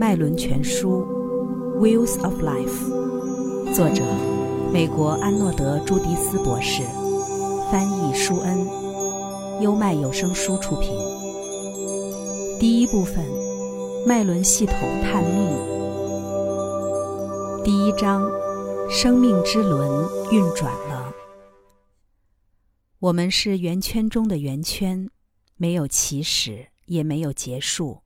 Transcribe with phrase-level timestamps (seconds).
[0.00, 1.04] 脉轮全书》
[1.78, 4.02] （Wheels of Life），作者
[4.72, 6.82] 美国安诺德·朱迪斯博士，
[7.70, 8.66] 翻译舒恩，
[9.60, 10.90] 优麦有声书出品。
[12.58, 13.22] 第一部分：
[14.06, 15.50] 脉轮系统探秘。
[17.62, 18.26] 第一章：
[18.88, 21.12] 生命之轮运转了。
[23.00, 25.10] 我们是圆圈中的圆圈，
[25.58, 27.98] 没有起始，也没有结束。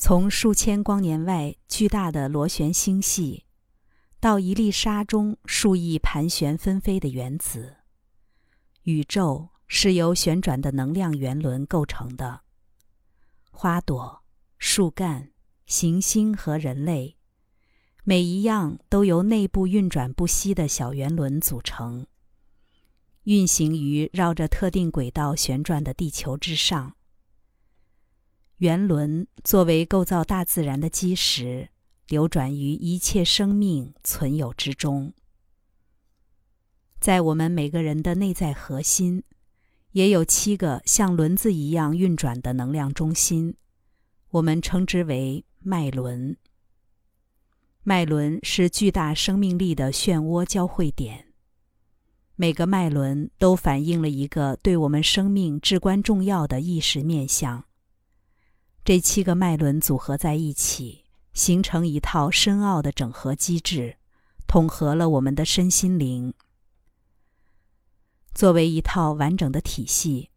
[0.00, 3.44] 从数千光年外巨大的螺旋星系，
[4.20, 7.78] 到一粒沙中数亿盘旋纷飞的原子，
[8.84, 12.42] 宇宙是由旋转的能量圆轮构成的。
[13.50, 14.22] 花朵、
[14.56, 15.32] 树干、
[15.66, 17.16] 行星和人类，
[18.04, 22.06] 每一样都由内部运转不息的小圆轮组成，
[23.24, 26.94] 运行于绕着特定轨道旋转的地球之上。
[28.58, 31.68] 圆轮作为构造大自然的基石，
[32.08, 35.12] 流转于一切生命存有之中。
[36.98, 39.22] 在我们每个人的内在核心，
[39.92, 43.54] 也有七个像轮子一样运转的能量中心，
[44.30, 46.36] 我们称之为脉轮。
[47.84, 51.26] 脉轮是巨大生命力的漩涡交汇点，
[52.34, 57.67] 每个脉轮都反映了一个对我们生命至关重要的意识面向。
[58.88, 63.98] 这七个脉轮组合在一起，形成一套深奥的整合机制，
[64.46, 66.32] 统合了我们的身心灵。
[68.32, 70.30] 作为一套完整的体系，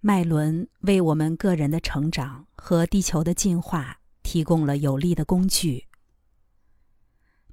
[0.00, 5.86] 脉轮为我们个人的成长和地球的进化提供了有力的工具。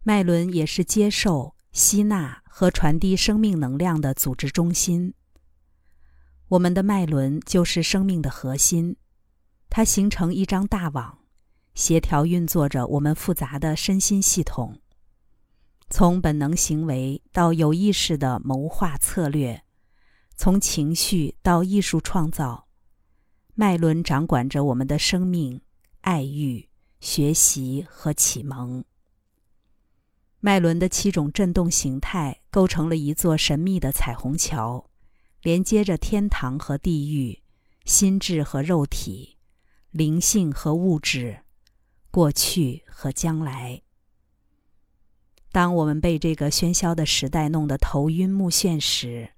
[0.01, 5.13] 脉轮也是接受、吸纳和传递生命能量的组织中心。
[6.47, 8.95] 我们的脉轮就是生命的核心。
[9.75, 11.17] 它形成一张大网，
[11.73, 14.79] 协调运作着我们复杂的身心系统。
[15.89, 19.63] 从本能行为到有意识的谋划策略，
[20.35, 22.67] 从情绪到艺术创造，
[23.55, 25.59] 脉轮掌管着我们的生命、
[26.01, 26.69] 爱欲、
[26.99, 28.85] 学习和启蒙。
[30.39, 34.87] 脉轮的七种振动形态构成了一座神秘的彩虹桥，
[35.41, 37.41] 连接着天堂和地狱、
[37.85, 39.31] 心智和肉体。
[39.93, 41.41] 灵性和物质，
[42.09, 43.83] 过去和将来。
[45.51, 49.33] 当我们被这个喧嚣的时代弄得头晕目眩时，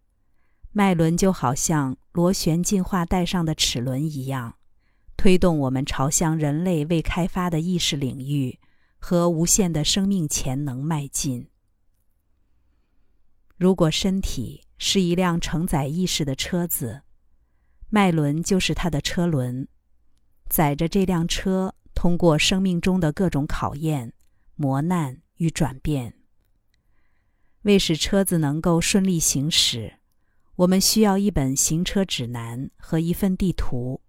[0.72, 4.56] 脉轮就好像螺旋进化带上的齿轮一样，
[5.18, 8.58] 推动我们朝向人类未开发的意识领域
[8.98, 11.50] 和无限的生命潜能迈进。
[13.58, 17.02] 如果身体是一辆承载意识的车子，
[17.90, 19.68] 脉轮就是它的车轮。
[20.56, 24.14] 载着这辆车通过生命中的各种考验、
[24.56, 26.14] 磨难与转变。
[27.64, 30.00] 为使车子能够顺利行驶，
[30.56, 34.00] 我们需要一本行车指南和一份地图，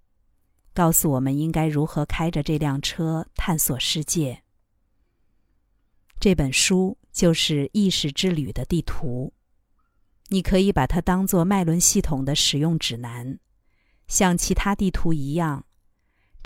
[0.73, 4.45] 告诉我们应该如何开着这辆车探索世界。
[6.21, 9.33] 这本书就是意识之旅的地图，
[10.29, 13.41] 你可以把它当做脉轮系统的使用指南，
[14.07, 15.65] 像其他地图一样。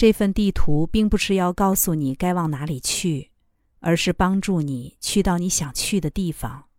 [0.00, 3.32] 这份地图并不是要告诉你该往哪里去，
[3.80, 6.70] 而是帮助你去到你想去的地方。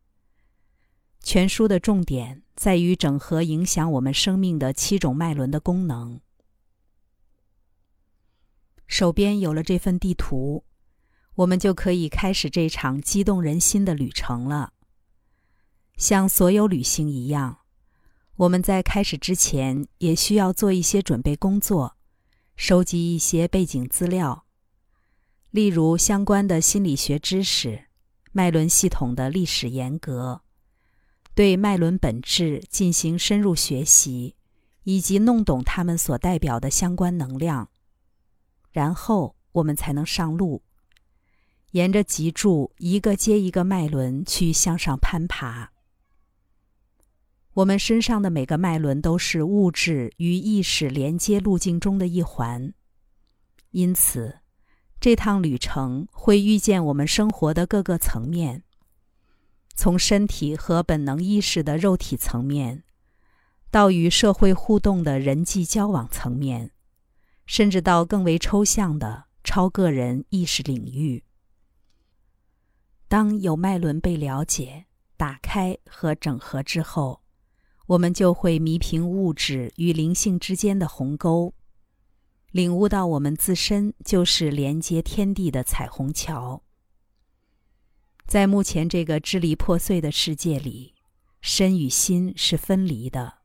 [1.20, 6.20] 全书的重点在于整合影响我们生命的七种脉轮的功能。
[8.88, 10.64] 手边有了这份地图，
[11.36, 14.74] 我们就可以开始这场激动人心的旅程了。
[15.96, 17.60] 像所有旅行一样，
[18.38, 21.98] 我们在开始之前也需要做一些准备工作。
[22.56, 24.46] 收集一些背景资料，
[25.50, 27.86] 例如相关的心理学知识、
[28.32, 30.42] 脉轮系统的历史沿革，
[31.34, 34.36] 对脉轮本质进行深入学习，
[34.84, 37.70] 以及弄懂它们所代表的相关能量。
[38.72, 40.62] 然后我们才能上路，
[41.72, 45.71] 沿着脊柱一个接一个脉轮去向上攀爬。
[47.54, 52.74] 我们身上的每个脉轮都是物质与意识连接路径中的一环，
[53.72, 54.40] 因此，
[55.02, 58.64] 这趟旅程会遇见我们生活的各个层面，
[59.76, 62.84] 从身体和本能意识的肉体层面，
[63.70, 66.72] 到与社会互动的人际交往层面，
[67.46, 71.26] 甚至到更为抽象的超个人意识领域。
[73.10, 74.86] 当有脉轮被了解、
[75.18, 77.21] 打开和整合之后，
[77.92, 81.54] 我们就会弥平物质与灵性之间的鸿沟，
[82.52, 86.64] 领悟到我们自身就是连接天地的彩虹桥。
[88.26, 90.94] 在目前这个支离破碎的世界里，
[91.42, 93.40] 身与心是分离的，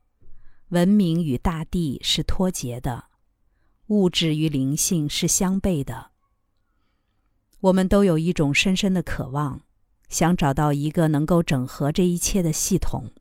[0.69, 3.09] 文明与大地是脱节的，
[3.87, 6.11] 物质与灵性是相悖的。
[7.59, 9.59] 我们都有一种深深的渴望，
[10.07, 13.11] 想找到一个能够整合这一切的系统。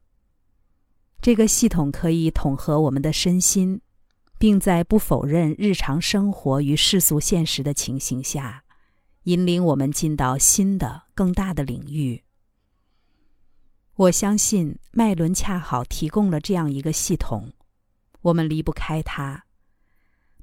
[1.26, 3.80] 这个系统可以统合我们的身心。
[4.38, 8.62] 并在不否认日常生活与世俗现实的情形下，
[9.24, 12.22] 引领我们进到新的、更大的领域。
[13.94, 17.52] 我相信脉轮恰好提供了这样一个系统，
[18.20, 19.46] 我们离不开它。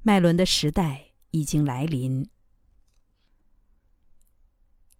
[0.02, 2.28] 脉轮的时代已经来临。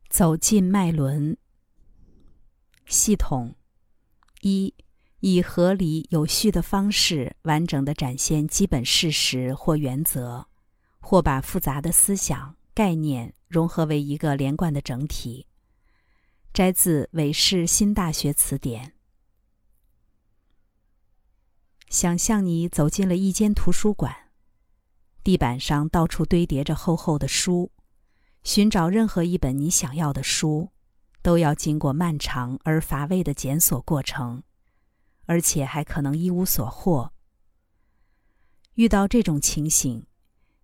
[0.09, 1.37] 走进脉轮
[2.87, 3.55] 系统
[4.41, 4.73] 一。
[5.27, 10.47] 以合理有序的方式，完整的展现基本事实或原则，
[11.01, 15.47] 或把复杂的思想概念融合为一个连贯的整体。
[16.53, 18.89] 摘自《韦氏新大学词典》。
[21.89, 24.15] 想象你走进了一间图书馆，
[25.23, 27.73] 地板上到处堆叠着厚厚的书，
[28.43, 30.69] 寻找任何一本你想要的书，
[31.23, 34.43] 都要经过漫长而乏味的检索过程。
[35.27, 37.13] 而且还可能一无所获。
[38.75, 40.07] 遇到这种情形，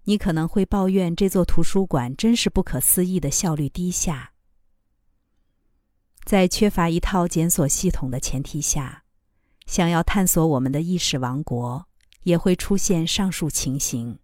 [0.05, 4.33] 你可能会抱怨这座图书馆真是不可思议的效率低下。
[6.25, 9.05] 在缺乏一套检索系统的前提下，
[9.67, 11.87] 想要探索我们的意识王国，
[12.25, 14.19] 也会出现上述情形。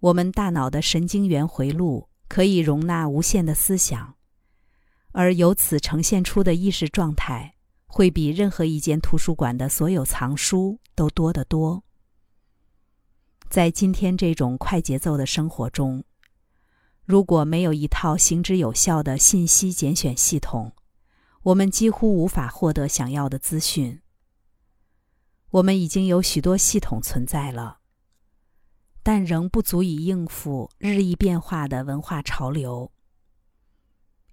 [0.00, 4.16] 我们大脑的神经元回路可以容纳无限的思想，
[5.12, 7.53] 而由此呈现出的意识状态。
[7.96, 11.84] 会比任何一间图书馆的所有藏书都多得多。
[13.48, 16.02] 在今天这种快节奏的生活中，
[17.04, 20.72] 如果没有一套行之有效的信息拣选系统，
[21.44, 24.02] 我们几乎无法获得想要的资讯。
[25.50, 27.78] 我们已经有许多系统存在了，
[29.04, 32.90] 但仍不足以应付日益变化的文化潮流。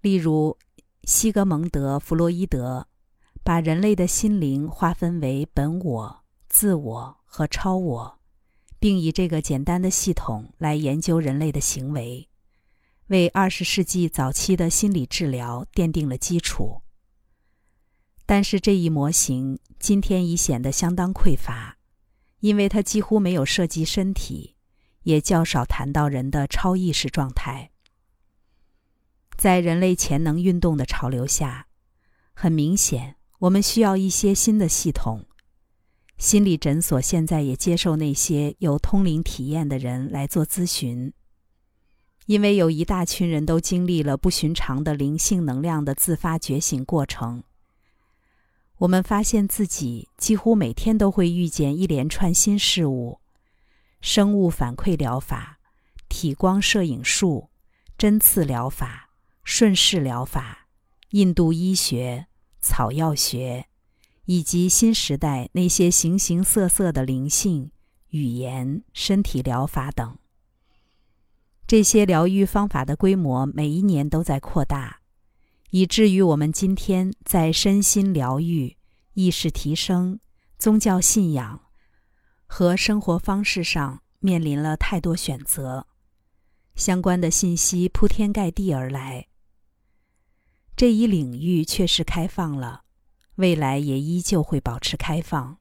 [0.00, 0.58] 例如，
[1.04, 2.88] 西格蒙德·弗洛伊德。
[3.44, 8.20] 把人类的心灵划分为本我、自我和超我，
[8.78, 12.28] 并以这个简单的系统来研究人类的行为，
[13.08, 16.82] 为二十世纪早期的心理治疗奠定了基础。
[18.24, 21.78] 但是这一模型今天已显得相当匮乏，
[22.38, 24.56] 因为它几乎没有涉及身体，
[25.02, 27.72] 也较少谈到人的超意识状态。
[29.36, 31.66] 在人类潜能运动的潮流下，
[32.32, 33.16] 很明显。
[33.42, 35.24] 我们需要一些新的系统。
[36.16, 41.12] 心理诊所现在也接受那些有通灵体验的人来做咨询，
[42.26, 47.42] 因为有一大群人都经历了不寻常的灵性能量的自发觉醒过程。
[48.78, 53.18] 我们发现自己几乎每天都会遇见一连串新事物：
[54.00, 55.58] 生物反馈疗法、
[56.08, 57.48] 体光摄影术、
[57.98, 59.10] 针刺疗法、
[59.42, 60.68] 顺势疗法、
[61.10, 62.28] 印度医学。
[62.62, 63.66] 草药学，
[64.24, 67.72] 以及新时代那些形形色色的灵性、
[68.10, 70.16] 语言、身体疗法等，
[71.66, 75.00] 这些疗愈方法的规模每一年都在扩大，
[75.70, 78.76] 以至于我们今天在身心疗愈、
[79.14, 80.20] 意识提升、
[80.56, 81.62] 宗教信仰
[82.46, 85.88] 和生活方式上面临了太多选择，
[86.76, 89.26] 相关的信息铺天盖地而来。
[90.74, 92.84] 这一领域确实开放了，
[93.36, 95.58] 未来也依旧会保持开放，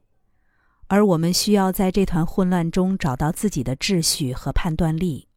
[0.87, 5.27] 而我们需要在这团混乱中找到自己的秩序和判断力。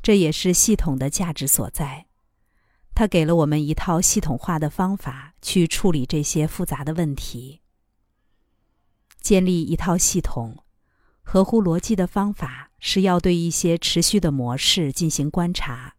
[0.00, 2.06] 这也是系统的价值所在，
[2.94, 7.60] 它给了我们一套系统化的方法去处理这些复杂的问题。
[9.20, 10.64] 建立一套系统，
[11.22, 15.96] 合乎逻辑的方法是要对一些持续的模式进行观察。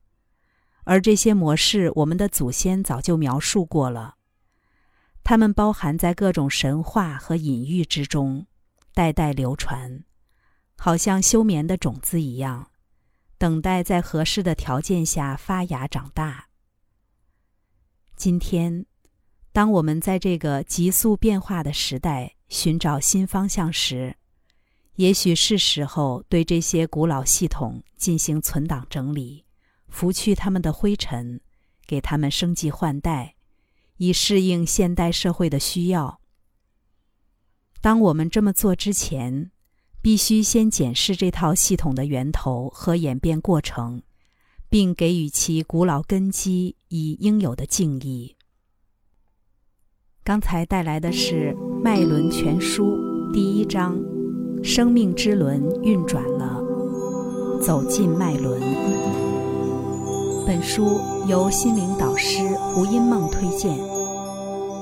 [0.89, 4.15] 而这些模式，我们的祖先早就描述过了。
[5.23, 8.47] 它们包含在各种神话和隐喻之中，
[8.95, 10.03] 代代流传，
[10.79, 12.71] 好像休眠的种子一样，
[13.37, 16.47] 等待在合适的条件下发芽长大。
[18.15, 18.87] 今天，
[19.51, 24.15] 当我们在这个急速变化的时代寻找新方向时，
[24.95, 29.45] 也许是时候对这些古老系统进行存档整理。
[29.89, 31.41] 拂去他们的灰尘，
[31.85, 33.35] 给他们升级换代，
[33.97, 36.19] 以适应现代社会的需要。
[37.81, 39.51] 当我们这么做之前，
[40.01, 44.01] 必须先检视这套系统的源头和演变过程，
[44.69, 48.35] 并给予其古老根基以应有的敬意。
[50.23, 52.95] 刚才带来的是《脉轮全书》
[53.33, 53.97] 第一章：
[54.63, 56.61] 生命之轮运转了，
[57.61, 59.28] 走进脉轮。
[60.49, 63.77] 本书由心灵导师胡因梦推荐，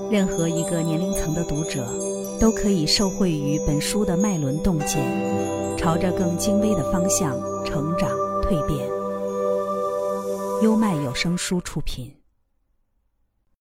[0.09, 1.85] 任何一个年龄层的读者
[2.39, 5.03] 都可以受惠于本书的脉轮洞见，
[5.75, 8.09] 朝着更精微的方向成长
[8.43, 8.79] 蜕变。
[10.63, 12.15] 优麦有声书出品。